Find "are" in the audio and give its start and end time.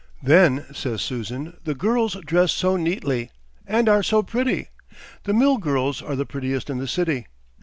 3.87-4.01, 6.01-6.15